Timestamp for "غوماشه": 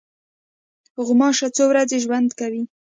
1.05-1.47